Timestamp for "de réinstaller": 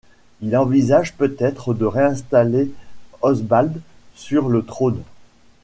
1.75-2.71